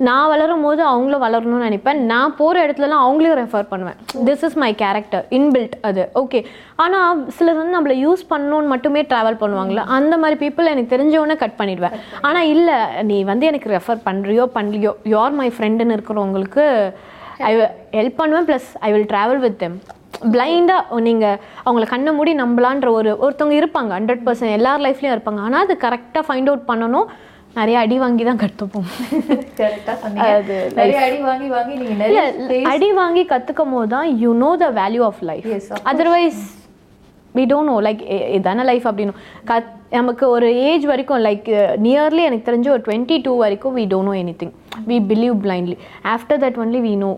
[0.06, 1.98] நான் வளரும் போது அவங்களும் வளரணும்னு நினைப்பேன்.
[2.12, 3.98] நான் போகிற இடத்துலலாம் அவங்களையும் ரெஃபர் பண்ணுவேன்.
[4.28, 6.04] This is my character inbuilt அது.
[6.22, 6.40] ஓகே
[6.84, 9.84] ஆனால் சிலர் வந்து நம்மளை யூஸ் பண்ணணும்னு மட்டுமே ட்ராவல் பண்ணுவாங்களே?
[9.98, 11.96] அந்த மாதிரி பீப்புள் எனக்கு தெரிஞ்சவொன்னே கட் பண்ணிடுவேன்.
[12.28, 12.78] ஆனால் இல்லை
[13.10, 16.66] நீ வந்து எனக்கு ரெஃபர் பண்ணுறியோ பண்ணலையோ யோர் மை ஃப்ரெண்டுன்னு இருக்கிறவங்களுக்கு
[17.50, 17.54] ஐ
[17.98, 18.48] ஹெல்ப் பண்ணுவேன்.
[18.50, 19.78] Plus I will travel with them
[20.34, 25.42] பிளைண்டாக நீங்கள் அவங்கள கண்ணை மூடி நம்பலான்ற ஒரு ஒருத்தவங்க இருப்பாங்க ஹண்ட்ரட் பர்சன்ட் எல்லார் லைஃப்லேயும் இருப்பாங்க.
[25.48, 27.08] ஆனால் அது கரெக்டாக ஃபைண்ட் அவுட் பண்ணணும்.
[27.58, 28.86] நிறைய அடி வாங்கி தான் கற்றுப்போம்
[32.72, 35.48] அடி வாங்கி கற்றுக்கும் போது தான் you know the value of life
[35.92, 36.40] otherwise
[37.34, 38.02] we don't know like
[38.38, 39.14] இதான லைஃப் அப்படின்னு
[39.50, 41.50] கத் நமக்கு ஒரு ஏஜ் வரைக்கும் லைக்
[41.86, 44.54] நியர்லி எனக்கு தெரிஞ்சு ஒரு டுவெண்ட்டி டூ வரைக்கும் we don't know anything
[44.90, 45.78] we believe blindly
[46.14, 47.12] after that only we know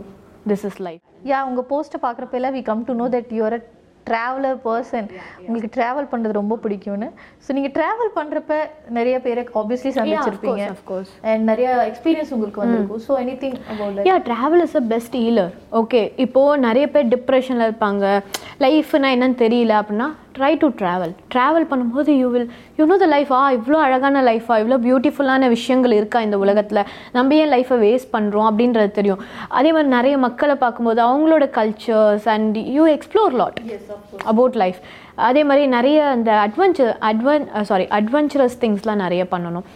[0.53, 3.63] this is life yeah உங்க போஸ்ட்டை பார்க்குறப்ப we come to know that you're a
[4.09, 5.07] traveller person
[5.45, 7.07] உங்களுக்கு ட்ராவல் பண்ணுறது ரொம்ப பிடிக்கும்னு.
[7.45, 8.57] ஸோ நீங்கள் ட்ராவல் பண்ணுறப்ப
[8.99, 10.65] நிறைய பேரை ஆப்வியஸ்லி சந்திச்சிருப்பீங்க.
[10.91, 11.13] course.
[11.31, 13.03] அண்ட் நிறைய எக்ஸ்பீரியன்ஸ் உங்களுக்கு வந்திருக்கும்.
[13.07, 13.15] So
[13.45, 18.05] anything about yeah travel is a best healer okay இப்போது நிறைய பேர் டிப்ரெஷனில் இருப்பாங்க.
[18.67, 22.49] லைஃப்னா என்னன்னு தெரியல அப்படின்னா ட்ரை டு ட்ராவல் ட்ராவல் பண்ணும்போது you will
[22.79, 26.83] you know the life இவ்வளோ அழகான லைஃபா இவ்வளோ பியூட்டிஃபுல்லான விஷயங்கள் இருக்கா இந்த உலகத்தில்?
[27.17, 29.23] நம்ம ஏன் லைஃப்பை வேஸ்ட் பண்ணுறோம் அப்படின்றது தெரியும்.
[29.59, 33.61] அதே மாதிரி நிறைய மக்களை பார்க்கும்போது அவங்களோட cultures and you explore lot
[34.35, 34.81] about life
[35.31, 39.67] அதே மாதிரி நிறைய அந்த அட்வென்ச்சர் அட்வென் சாரி அட்வென்ச்சரஸ் திங்ஸ்லாம் நிறைய பண்ணணும்.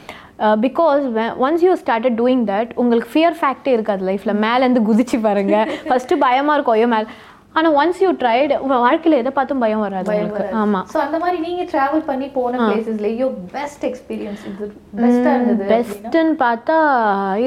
[0.65, 1.05] Because
[1.45, 5.57] once you started doing that உங்களுக்கு ஃபியர் ஃபேக்டே இருக்காது லைஃப்பில் மேலேருந்து குதிச்சு பாருங்க.
[5.89, 7.09] ஃபஸ்ட்டு பயமாக இருக்கும் ஐயோ மேலே
[7.55, 10.45] ஆனால் ஒன்ஸ் யூ ட்ரைடு வாழ்க்கையில் எதை பார்த்தும் பயம் வராது உங்களுக்கு.
[10.63, 14.67] ஆமாம் ஸோ அந்த மாதிரி நீங்க டிராவல் பண்ணி போன பிளேசஸ்ல யோ பெஸ்ட் எக்ஸ்பீரியன்ஸ் இது
[15.01, 16.77] பெஸ்ட்டாக இருந்தது பெஸ்ட்டுன்னு பார்த்தா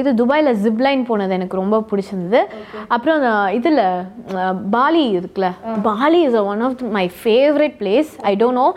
[0.00, 2.42] இது துபாயில் ஜிப்லைன் போனது எனக்கு ரொம்ப பிடிச்சிருந்தது.
[2.94, 3.22] அப்புறம்
[3.58, 3.82] இதில்
[4.76, 5.50] பாலி இருக்குல்ல.
[5.88, 8.68] Bali is one of my favourite place I don't know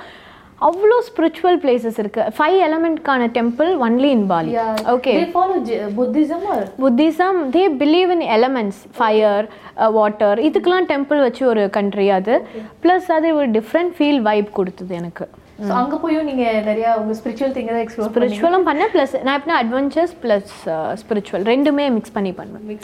[0.62, 2.22] அவ்வளோ ஸ்பிரிச்சுவல் பிளேசஸ் இருக்கு.
[2.38, 4.56] Five எலமெண்ட்கான temple only in Bali
[4.96, 6.62] okay they follow J- buddhism or?
[6.84, 9.50] Buddhism they believe in elements fire
[9.92, 12.48] water இதுக்கெல்லாம் temple வச்சு ஒரு country அது.
[12.84, 15.28] Plus அது ஒரு different feel vibe கொடுத்தது எனக்கு.
[15.64, 18.92] ஸோ அங்க போயும் நீங்க நிறைய உங்க ஸ்பிரிச்சுவல் திங்க தான் எக்ஸ்ப்ளோர் ஸ்பிரிச்சுவலும் பண்ணேன்.
[18.96, 20.54] ப்ளஸ் நான் எப்படின்னா அட்வென்ச்சர்ஸ் ப்ளஸ்
[21.02, 22.80] ஸ்பிரிச்சுவல் ரெண்டுமே மிக்ஸ் பண்ணி பண்ணுவேன்.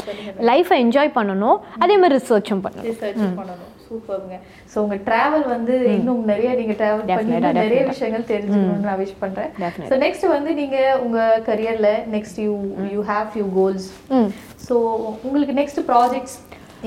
[0.52, 1.60] லைஃப்பை என்ஜாய் பண்ணணும்.
[1.80, 2.90] அதே மாதிரி ரிசர்ச்சும் பண்ணணும்.
[2.92, 3.70] ரிசர்ச் பண்ணணும்.
[3.92, 4.36] சூப்பர்ங்க
[4.74, 7.82] ஸோ உங்க டிராவல் வந்து இன்னும் நிறைய நீங்க டிராவல் பண்ணி நிறைய.
[7.92, 9.50] விஷயங்கள் தெரிஞ்சுக்கணும்னு நான் விஷ் பண்றேன்.
[9.64, 9.90] Definitely.
[9.90, 12.54] ஸோ நெக்ஸ்ட் வந்து நீங்க உங்க கரியர்ல next you
[12.94, 13.88] you have few goals
[14.68, 14.76] so
[15.28, 16.38] உங்களுக்கு நெக்ஸ்ட் ப்ராஜெக்ட்ஸ்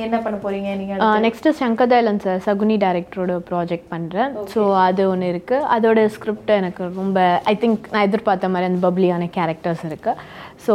[0.04, 0.70] என்ன பண்ண போறீங்க?
[0.78, 6.50] நீங்க நெக்ஸ்ட்டு சங்கர் தயாளன் சார் சகுனி டைரக்டரோட ப்ராஜெக்ட் பண்ணுறேன் ஸோ அது ஒன்று இருக்குது அதோட ஸ்கிரிப்ட்
[6.60, 7.18] எனக்கு ரொம்ப
[7.52, 10.18] ஐ திங்க் நான் எதிர்பார்த்த மாதிரி அந்த பப்ளியான கேரக்டர்ஸ் இருக்குது
[10.66, 10.74] ஸோ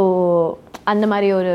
[0.94, 1.54] அந்த மாதிரி ஒரு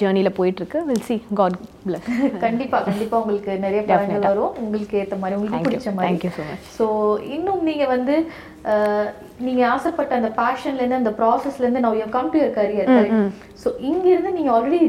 [0.00, 2.08] ஜேர்னியில் போயிட்டுருக்கு வில் சி காட் பிளஸ்
[2.44, 4.52] கண்டிப்பா கண்டிப்பா உங்களுக்கு நிறைய படங்கள் வரும்.
[4.62, 5.68] உங்களுக்கு ஏத்த மாதிரி உங்களுக்கு.
[5.68, 6.30] பிடிச்ச மாதிரி.
[6.76, 6.86] ஸோ
[7.36, 8.16] இன்னும் நீங்க வந்து
[9.46, 12.90] நீங்க ஆசைப்பட்ட அந்த பேஷன்ல இருந்து அந்த ப்ராசஸ்ல இருந்து now you come to your career
[13.62, 14.80] so இங்க இருந்து நீங்க ஆல்ரெடி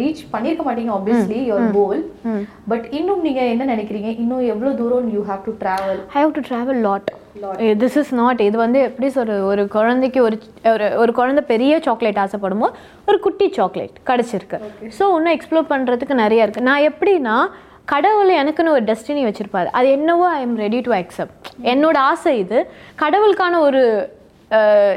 [0.00, 2.02] ரீச் பண்ணிருக்க மாட்டீங்க ஆப்வியஸ்லி யுவர் கோல்
[2.72, 4.10] பட் இன்னும் நீங்க என்ன நினைக்கிறீங்க?
[4.22, 7.10] இன்னும் எவ்வளவு தூரம் you have to travel how to travel lot
[7.82, 10.36] this is not இது வந்து எப்படி சொல்ற ஒரு குழந்தைக்கு ஒரு
[10.72, 12.68] ஒரு ஒரு குழந்தை பெரிய சாக்லேட் ஆசைப்படுமோ
[13.08, 14.58] ஒரு குட்டி சாக்லேட் கிடச்சிருக்கு.
[14.98, 17.36] ஸோ இன்னும் எக்ஸ்ப்ளோர் பண்ணுறதுக்கு நிறைய இருக்குது நான் எப்படின்னா
[17.92, 19.68] கடவுள் எனக்குன்னு ஒரு டெஸ்டினி வச்சுருப்பாரு.
[19.78, 22.58] அது என்னவோ I am ready to accept என்னோட ஆசை இது.
[23.02, 23.82] கடவுளுக்கான ஒரு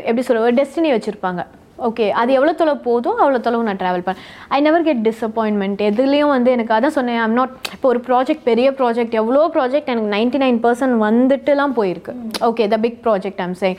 [0.08, 1.44] எப்படி சொல்ல ஒரு டெஸ்டினி வச்சுருப்பாங்க.
[1.88, 6.32] ஓகே அது எவ்வளோ தொலை போதும் அவ்வளோ தொலைவு நான் ட்ராவல் பண்ணேன் ஐ நெவர் கெட் டிசப்பாயின்மெண்ட் எதுலேயும்
[6.36, 10.40] வந்து எனக்கு அதான் சொன்னேன் ஐம் நாட் இப்போ ஒரு ப்ராஜெக்ட் பெரிய ப்ராஜெக்ட் எவ்வளோ ப்ராஜெக்ட் எனக்கு நைன்டி
[10.44, 12.14] நைன் பர்சன்ட் வந்துட்டுலாம் போயிருக்கு.
[12.50, 13.78] Okay the big project I'm sang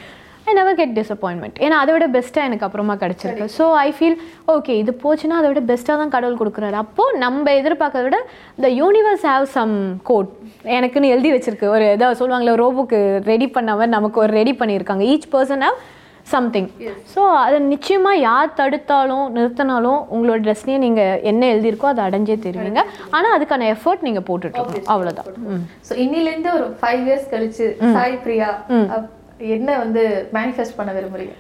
[0.51, 3.47] I never get disappointment ஏன்னா அதை விட பெஸ்ட்டாக எனக்கு அப்புறமா கிடச்சிருக்கு.
[3.57, 4.17] ஸோ ஐ ஃபீல்
[4.55, 6.77] ஓகே இது போச்சுன்னா அதை விட பெஸ்ட்டாக தான் கடவுள் கொடுக்குறாரு.
[6.85, 8.21] அப்போது நம்ம எதிர்பார்க்கறத விட
[8.65, 9.75] the universe have some
[10.11, 10.31] code
[10.79, 11.69] எனக்குன்னு எழுதி வச்சிருக்கு.
[11.75, 13.01] ஒரு ஏதாவது சொல்லுவாங்களே ரோபோக்கு
[13.33, 15.05] ரெடி பண்ணாமல் நமக்கு ஒரு ரெடி பண்ணியிருக்காங்க.
[15.15, 15.79] Each person have
[16.35, 16.71] something
[17.11, 22.83] so அதை நிச்சயமாக யார் தடுத்தாலும் நிறுத்தினாலும் உங்களோட ட்ரெஸ்லேயே நீங்கள் என்ன எழுதியிருக்கோ அதை அடைஞ்சே தெரிவிங்க.
[23.17, 25.29] ஆனால் அதுக்கான எஃபர்ட் நீங்கள் போட்டுட்ருக்கோம் அவ்வளோதான்
[25.89, 28.51] ஸோ இன்னில இருந்து ஒரு ஃபைவ் இயர்ஸ் கழிச்சு சாய் பிரியா
[29.55, 30.03] என்ன வந்து
[30.37, 31.35] மேனிஃபெஸ்ட் பண்ண விரும்புறீங்க?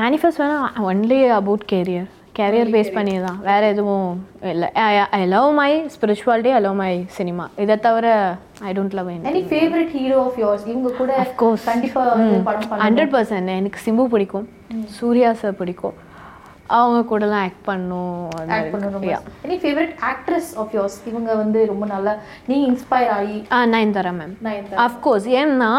[0.00, 4.12] மேனிஃபெஸ்ட் வேணால் only about career career base பண்ணி தான் வேறு எதுவும்
[4.50, 4.68] இல்லை.
[5.18, 8.06] I love my spirituality I love my cinema இதை தவிர
[8.68, 11.64] I don't love any favourite hero of yours இவங்க கூட course.
[11.72, 14.46] கண்டிப்பா வந்து படம் பண்ண ஹண்ட்ரட் பர்சன்ட் எனக்கு சிம்பு பிடிக்கும்.
[14.98, 15.98] சூர்யா சார் பிடிக்கும்.
[16.76, 18.20] அவங்க கூடலாம் ஆக்ட் பண்ணும்.
[18.56, 19.26] ஆக்ட் பண்ணணும்.
[19.46, 22.14] Any favourite actress of yours இவங்க வந்து ரொம்ப நல்லா
[22.46, 24.34] நீங்க இன்ஸ்பயர் ஆகி ஆ நயன்தாரா மேம்.
[24.86, 25.72] அஃப்கோர்ஸ் ஏன்னா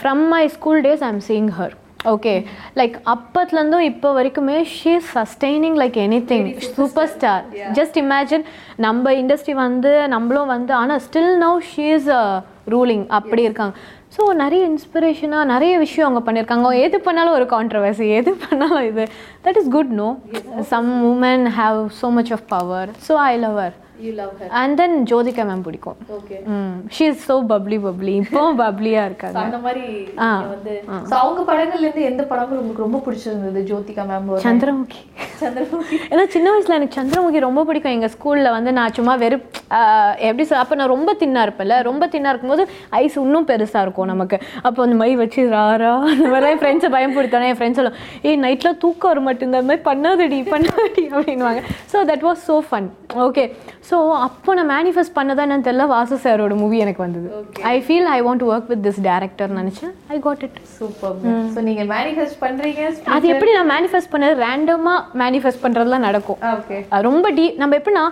[0.00, 1.74] from my school days I am seeing her
[2.12, 2.32] okay
[2.78, 5.96] like அப்பத்துலேருந்தும் இப்போ வரைக்குமே she is sustaining like
[6.30, 7.44] anything super star
[7.78, 8.44] just imagine
[8.86, 12.10] நம்ம இண்டஸ்ட்ரி வந்து நம்மளும் வந்து ஆனால் still now she is
[12.74, 13.74] ruling அப்படி இருக்காங்க.
[14.16, 19.04] ஸோ நிறைய இன்ஸ்பிரேஷனாக நிறைய விஷயம் அவங்க பண்ணியிருக்காங்க எது பண்ணாலும் ஒரு கான்ட்ரவர்சி எது பண்ணாலும் இது.
[19.46, 20.08] That is good no
[20.74, 24.76] some woman have so much of power so I love her you love her and
[24.80, 25.98] then Jyothika ma'am பிடிக்கும்.
[26.16, 26.36] Okay
[26.94, 29.38] she is so bubbly bubbly இப்போவும் பப்ளியாக இருக்காங்க.
[29.44, 29.84] அந்த மாதிரி
[30.52, 30.72] வந்து
[31.10, 35.02] so அவங்க படங்கள்ல இருந்து எந்த படங்கள் உங்களுக்கு ரொம்ப பிடிச்சிருந்தது ஜோதிகா மேம் சந்திரமுகி.
[35.42, 35.98] சந்திரமுகி.
[36.12, 37.94] ஏன்னா சின்ன வயசுல எனக்கு சந்திரமுகி ரொம்ப பிடிக்கும்.
[37.98, 39.44] எங்க ஸ்கூல்ல வந்து நான் சும்மா வெறும்
[40.28, 41.76] எப்படி சொல் அப்போ நான் ரொம்ப தின்னா இருப்பேன்ல.
[41.90, 42.66] ரொம்ப தின்னா இருக்கும்போது
[43.02, 44.38] ஐஸ் இன்னும் பெருசா இருக்கும் நமக்கு.
[44.66, 48.72] அப்போ அந்த மை வச்சு ராரா அந்த மாதிரிலாம் என் ஃப்ரெண்ட்ஸை பயன்படுத்தானே என் ஃப்ரெண்ட்ஸ் எல்லாம் ஏய் நைட்ல
[48.84, 52.88] தூக்கம் வர மாட்டேங்குது இந்த மாதிரி பண்ணாதடி பண்ணாதடி அப்படின்வாங்க so that was so fun
[53.26, 53.44] okay
[53.88, 57.28] so அப்போ நான் மேனிஃபெஸ்ட் பண்ணதா என்னன்னு தெரியல வாசு சாரோட மூவி எனக்கு வந்தது.
[57.72, 59.92] I feel I want work with this director நினச்சேன்.
[60.14, 61.18] I got it super
[61.56, 64.36] so நீங்க மேனிஃபெஸ்ட் பண்றீங்க அது எப்படி நான் மேனிஃபெஸ்ட் பண்ணது?
[64.46, 66.40] ரேண்டமாக மேனிஃபெஸ்ட் பண்ணுறதுலாம் நடக்கும்.
[66.54, 68.06] ஓகே ரொம்ப டீ நம்ம எப்படின்னா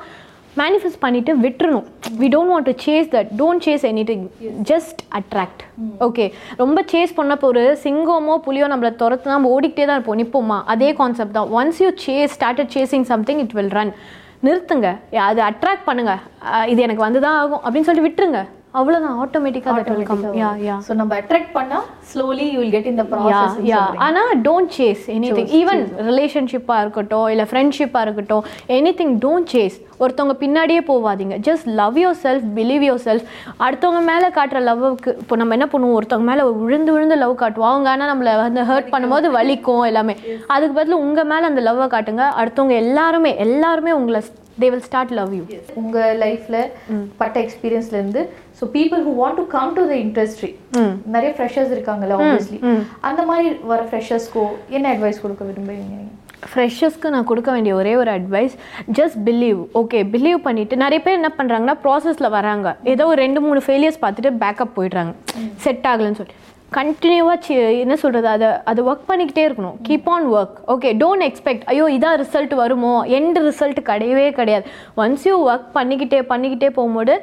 [0.60, 1.84] மேனிஃபெஸ்ட் பண்ணிட்டு விட்டுறணும்.
[2.22, 4.24] We don't want to chase that don't chase anything
[4.70, 5.62] just attract
[6.06, 6.24] okay
[6.62, 10.20] ரொம்ப சேஸ் பண்ணப்போ ஒரு சிங்கமோ புலியோ நம்மளை துரத்து நம்ம ஓடிக்கிட்டே தான் இருப்போம்.
[10.22, 10.58] நிப்போமா?
[10.74, 11.48] அதே கான்செப்ட் தான்.
[11.60, 13.94] Once you chase started chasing something it will run
[14.46, 14.88] நிறுத்துங்க.
[15.28, 16.14] அது அட்ராக்ட் பண்ணுங்க.
[16.72, 17.62] இது எனக்கு வந்து தான் ஆகும்.
[17.66, 18.40] அப்படின்னு சொல்லிட்டு விட்டுருங்க.
[18.80, 21.78] அவ்வளோதான் ஆட்டோமேட்டிக்காக that will come yeah yeah so நம்ம அட்ராக்ட் பண்ணா
[22.10, 25.82] slowly you will get in the yeah process yeah ஆனால் don't chase anything even
[26.10, 28.44] ரிலேஷன்ஷிப்பாக இருக்கட்டும் இல்லை ஃப்ரெண்ட்ஷிப்பாக இருக்கட்டும்
[28.78, 33.26] எனி திங் டோன்ட் சேஸ் ஒருத்தவங்க பின்னாடியே போகாதீங்க just love yourself believe yourself
[33.64, 35.96] அடுத்தவங்க மேலே காட்டுற லவ்வுக்கு இப்போ நம்ம என்ன பண்ணுவோம்?
[35.98, 37.70] ஒருத்தவங்க மேலே விழுந்து விழுந்து லவ் காட்டுவோம்.
[37.72, 40.14] அவங்க ஆனால் நம்மளை வந்து ஹர்ட் பண்ணும்போது வலிக்கும் எல்லாமே.
[40.54, 42.24] அதுக்கு பதில் உங்கள் மேலே அந்த லவ்வை காட்டுங்க.
[42.40, 44.20] அடுத்தவங்க எல்லாருமே எல்லாருமே உங்களை
[44.60, 45.44] they will start love you
[45.82, 46.56] உங்க லைஃப்ல
[47.20, 48.22] பட்ட எக்ஸ்பீரியன்ஸ்ல இருந்து
[48.60, 50.50] so people who want to come to the industry
[51.16, 52.60] நிறைய ஃப்ரெஷர்ஸ் இருக்காங்கல்ல ஆப்வியஸ்லி
[53.10, 54.46] அந்த மாதிரி வர ஃப்ரெஷர்ஸ்க்கோ
[54.78, 56.08] என்ன அட்வைஸ் கொடுக்க விரும்புறீங்க நீங்க
[56.52, 58.54] ஃப்ரெஷர்ஸ்க்கு நான் கொடுக்க வேண்டிய ஒரே ஒரு advice
[58.98, 62.68] just believe okay believe பண்ணிட்டு நிறைய பேர் என்ன பண்ணுறாங்கன்னா ப்ராசஸில் வராங்க.
[62.92, 65.12] ஏதோ ஒரு ரெண்டு மூணு ஃபெயிலியர்ஸ் பார்த்துட்டு பேக்கப் போயிடுறாங்க.
[65.64, 66.34] செட் ஆகலைன்னு சொல்லி.
[66.78, 69.76] கண்டினியூவாக என்ன சொல்கிறது அதை அதை ஒர்க் பண்ணிக்கிட்டே இருக்கணும்.
[69.88, 72.94] Keep on work okay don't expect ஐயோ இதான் ரிசல்ட் வருமோ?
[73.18, 74.66] எண்ட் ரிசல்ட் கிடையவே கிடையாது.
[75.04, 77.16] ஒன்ஸ் யூ ஒர்க் பண்ணிக்கிட்டே பண்ணிக்கிட்டே போகும்போது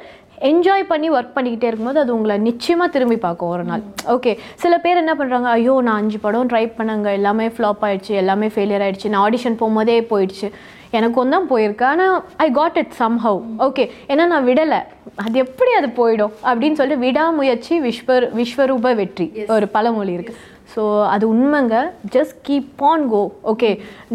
[0.48, 3.82] என்ஜாய் பண்ணி ஒர்க் பண்ணிக்கிட்டே இருக்கும்போது அது உங்களை நிச்சயமாக திரும்பி பார்க்கும் ஒரு நாள்.
[4.14, 4.32] ஓகே
[4.62, 8.84] சில பேர் என்ன பண்ணுறாங்க ஐயோ நான் அஞ்சு படம் ட்ரை பண்ணாங்க எல்லாமே ஃப்ளாப் ஆகிடுச்சு எல்லாமே ஃபெயிலியர்
[8.86, 10.48] ஆகிடுச்சு நான் ஆடிஷன் போகும்போதே போயிடுச்சு.
[10.98, 11.84] எனக்கு ஒன்றும் போயிருக்கு.
[11.92, 12.94] ஆனால் I got it
[13.26, 14.80] somehow okay ஏன்னா நான் விடலை.
[15.24, 16.32] அது எப்படி அது போயிடும்?
[16.50, 19.28] அப்படின்னு சொல்லிட்டு விடாமுயற்சி விஸ்வர் விஸ்வரூப வெற்றி.
[19.56, 20.40] ஒரு பழமொழி இருக்குது
[20.72, 21.76] ஸோ அது உண்மைங்க.
[22.14, 23.22] Just keep on go
[23.52, 23.70] okay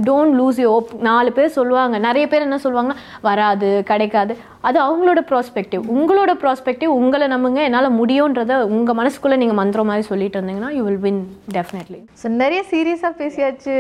[0.08, 1.96] don't lose you hope நாலு பேர் சொல்லுவாங்க.
[2.06, 4.36] நிறைய பேர் என்ன சொல்லுவாங்கன்னா வராது கிடைக்காது.
[4.68, 7.62] அது அவங்களோட ப்ராஸ்பெக்டிவ் உங்களோட ப்ராஸ்பெக்டிவ் உங்களை நம்புங்க.
[7.70, 11.22] என்னால் முடியுன்றதை உங்கள் மனசுக்குள்ளே நீங்கள் மந்திரம் மாதிரி சொல்லிட்டு இருந்தீங்கன்னா you will win
[11.58, 13.76] definitely so நிறைய சீரியஸாக பேசியாச்சு.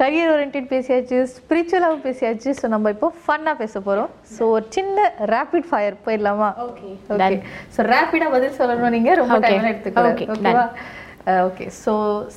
[0.00, 2.50] கரியர் ஓரியன்ட் பேசியாச்சு ஸ்பிரிச்சுவலாகவும் பேசியாச்சு.
[2.60, 4.96] ஸோ நம்ம இப்போ ஃபன்னாக பேச போகிறோம் ஸோ ஒரு சின்ன
[5.32, 6.48] ரேபிட் ஃபயர் போயிடலாமா?
[6.68, 7.36] Okay, ஓகே
[7.74, 10.64] ஸோ ரேப்பிடாக பதில் சொல்லணும் நீங்கள் ரொம்ப டைம் எடுத்துக்கலாம் okay, ஓகேவா
[11.48, 11.92] ஓகே ஸோ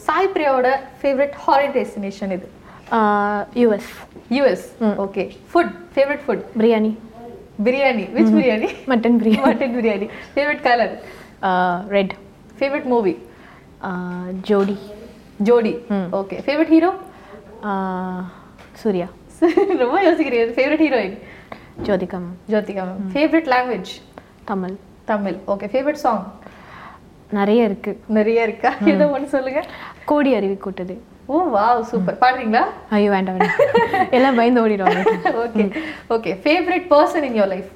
[0.06, 0.70] சாய் பிரியாவோட
[1.02, 2.50] ஃபேவரட் ஹாலிடே டெஸ்டினேஷன் இது
[3.62, 3.92] US
[4.38, 4.66] US
[5.06, 6.92] okay food favourite food biryani
[7.68, 10.94] biryani which biryani mutton biryani mutton biryani favourite colour
[11.96, 12.14] red
[12.60, 13.16] favourite movie
[14.52, 14.78] Jodi
[15.50, 15.74] Jodi
[16.22, 16.92] okay favourite hero
[18.82, 19.08] Suriya.
[19.82, 21.16] ரொம்ப யோசிக்கிறீங்க favourite heroine
[21.88, 23.92] Jyothika ma'am Jyothika ma'am favourite language
[24.50, 24.76] Tamil.
[25.12, 25.38] Tamil.
[25.54, 26.24] Okay favourite song
[27.40, 28.72] நிறைய இருக்குது நிறைய இருக்கா?
[28.94, 29.62] ஏதோ ஒன்று சொல்லுங்க?
[30.12, 30.96] கோடி அருவி கூட்டுது.
[31.34, 32.64] ஓ வாவ் சூப்பர் பாடுறீங்களா?
[32.98, 34.10] ஐயோ வேண்டாம் வேண்டாம்.
[34.18, 35.04] எல்லாம் பயந்து ஓடிடுவாங்க.
[35.44, 35.66] Okay
[36.16, 37.70] okay favourite person in your life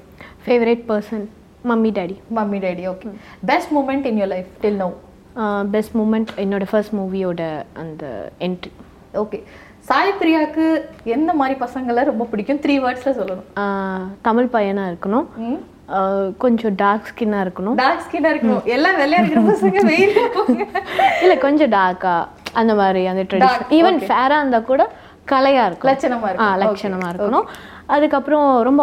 [0.46, 1.24] favourite person
[1.70, 3.08] mummy daddy mummy daddy okay
[3.50, 4.90] best moment in your life till no
[5.74, 7.42] best moment என்னோட ஃபர்ஸ்ட் மூவியோட
[7.82, 8.04] அந்த
[8.46, 8.72] என்ட்ரி
[9.22, 9.38] ஓகே
[9.88, 10.64] சாய் பிரியாக்கு
[11.16, 12.60] எந்த மாதிரி பசங்களை ரொம்ப பிடிக்கும்?
[12.64, 13.46] த்ரீ வேர்ட்ஸ்ல சொல்லணும்.
[14.26, 15.26] தமிழ் பையனாக இருக்கணும்.
[16.42, 17.76] கொஞ்சம் டார்க் ஸ்கின்னாக இருக்கணும்.
[17.82, 18.64] டார்க் ஸ்கின்னா இருக்கணும்.
[18.76, 20.18] எல்லாம் வெள்ளையா இருக்கிற பசங்க வெயில்
[21.22, 24.84] இல்லை கொஞ்சம் டார்க்காக அந்த மாதிரி அந்த ட்ரெடிஷன் ஈவன் ஃபேராக இருந்தால் கூட
[25.32, 27.48] கலையாக இருக்கும் லட்சணமா ஆ இருக்கும் லட்சணமாக இருக்கணும்.
[27.96, 28.82] அதுக்கப்புறம் ரொம்ப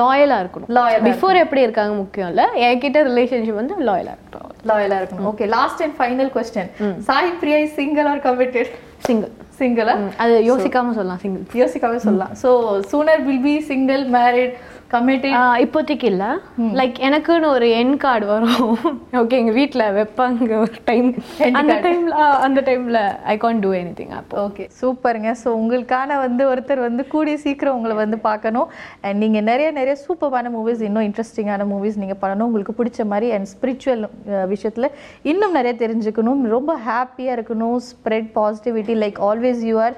[0.00, 0.70] லாயலாக இருக்கணும்.
[0.78, 4.52] Loyal ஆ பிஃபோர் எப்படி இருக்காங்க முக்கியம் இல்லை என்கிட்ட ரிலேஷன்ஷிப் வந்து லாயலாக இருக்கணும்.
[4.70, 5.28] லாயலா இருக்கணும்.
[5.30, 6.70] Okay last and final question
[7.08, 8.72] Sai Priya is single or committed
[9.08, 12.32] single சிங்கிளா அது யோசிக்காம சொல்லலாம் சிங்கிள் யோசிக்காம சொல்லலாம்.
[12.42, 12.48] So
[12.90, 14.56] sooner will be single married
[14.92, 16.28] committed இப்போதைக்கு இல்லை.
[16.78, 18.74] லைக் எனக்குன்னு ஒரு என் கார்டு வரும்.
[19.20, 20.48] ஓகே எங்கள் வீட்டில் வைப்பாங்க.
[20.64, 21.08] ஒரு டைம்
[21.60, 22.14] அந்த டைமில்
[22.46, 23.00] அந்த டைமில்
[23.32, 24.36] I Khan do anything அப்போ.
[24.46, 25.30] ஓகே சூப்பருங்க.
[25.42, 28.68] ஸோ உங்களுக்கான வந்து ஒருத்தர் வந்து கூடிய சீக்கிரம் உங்களை வந்து பார்க்கணும்.
[29.06, 32.46] அண்ட் நீங்கள் நிறைய நிறைய சூப்பரான மூவிஸ் இன்னும் இன்ட்ரெஸ்டிங்கான மூவிஸ் நீங்கள் பண்ணணும்.
[32.50, 34.04] உங்களுக்கு பிடிச்ச மாதிரி அண்ட் ஸ்பிரிச்சுவல்
[34.54, 34.90] விஷயத்தில்
[35.32, 36.42] இன்னும் நிறைய தெரிஞ்சுக்கணும்.
[36.56, 37.76] ரொம்ப ஹாப்பியாக இருக்கணும்.
[37.90, 39.96] Spread positivity like always you are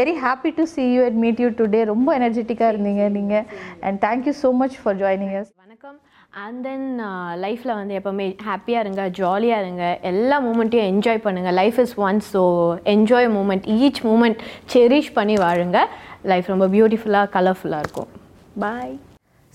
[0.00, 3.44] very happy to see you and meet you today ரொம்ப எனர்ஜெட்டிக்காக இருந்தீங்க நீங்கள்
[3.86, 5.96] and thank you so much for joining yes வணக்கம்.
[6.44, 6.86] அண்ட் தென்
[7.44, 9.84] லைஃப்பில் வந்து எப்போவுமே ஹாப்பியாக இருங்க ஜாலியாக இருங்க.
[10.12, 12.42] எல்லா மூமெண்ட்டையும் என்ஜாய் பண்ணுங்கள் life is one so
[12.94, 14.40] enjoy moment each moment
[14.74, 15.80] cherish பண்ணி வாழுங்க.
[16.32, 18.10] லைஃப் ரொம்ப பியூட்டிஃபுல்லாக கலர்ஃபுல்லாக இருக்கும்.
[18.64, 18.94] பாய்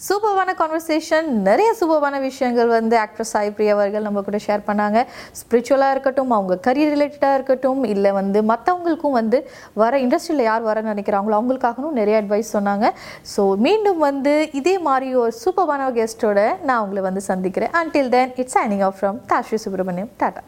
[0.07, 4.99] சூப்பர்வான கான்வர்சேஷன் நிறைய சூப்பர்வான விஷயங்கள் வந்து ஆக்ட்ரஸ் சாய் பிரியா அவர்கள் நம்ம கூட ஷேர் பண்ணாங்க.
[5.39, 9.39] ஸ்பிரிச்சுவலாக இருக்கட்டும் அவங்க கரியர் ரிலேட்டடாக இருக்கட்டும் இல்லை வந்து மற்றவங்களுக்கும் வந்து
[9.81, 12.89] வர இண்டஸ்ட்ரியில் யார் வர நினைக்கிறாங்களோ அவங்களுக்காகவும் நிறைய அட்வைஸ் சொன்னாங்க.
[13.33, 17.73] ஸோ மீண்டும் வந்து இதே மாதிரி ஒரு சூப்பர்வான கெஸ்ட்டோட நான் உங்களை வந்து சந்திக்கிறேன்.
[17.81, 20.43] Until then it's signing off from Dhashvi Subramaniam tata